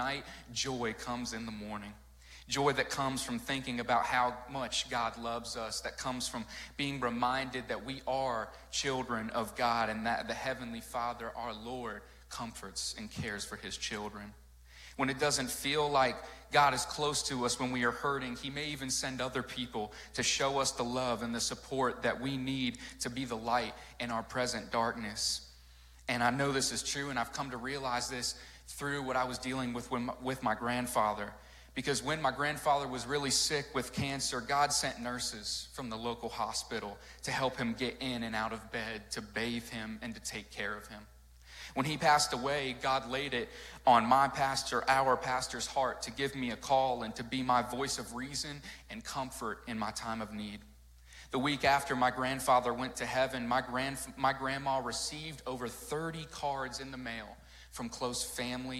[0.00, 1.92] night, joy comes in the morning.
[2.48, 6.44] Joy that comes from thinking about how much God loves us, that comes from
[6.76, 12.00] being reminded that we are children of God and that the Heavenly Father, our Lord,
[12.28, 14.32] comforts and cares for His children.
[14.96, 16.16] When it doesn't feel like
[16.50, 19.92] God is close to us when we are hurting, He may even send other people
[20.14, 23.74] to show us the love and the support that we need to be the light
[24.00, 25.49] in our present darkness.
[26.10, 28.34] And I know this is true, and I've come to realize this
[28.66, 29.88] through what I was dealing with
[30.20, 31.32] with my grandfather.
[31.76, 36.28] Because when my grandfather was really sick with cancer, God sent nurses from the local
[36.28, 40.20] hospital to help him get in and out of bed, to bathe him, and to
[40.20, 41.00] take care of him.
[41.74, 43.48] When he passed away, God laid it
[43.86, 47.62] on my pastor, our pastor's heart, to give me a call and to be my
[47.62, 50.58] voice of reason and comfort in my time of need.
[51.30, 56.24] The week after my grandfather went to heaven, my, grand, my grandma received over 30
[56.32, 57.36] cards in the mail
[57.70, 58.78] from close family